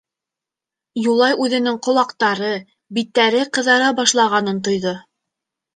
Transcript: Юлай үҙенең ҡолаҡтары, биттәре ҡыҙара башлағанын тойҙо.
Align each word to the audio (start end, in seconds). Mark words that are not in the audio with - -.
Юлай 1.07 1.35
үҙенең 1.47 1.77
ҡолаҡтары, 1.89 2.49
биттәре 2.99 3.47
ҡыҙара 3.59 3.95
башлағанын 4.03 4.69
тойҙо. 4.69 5.01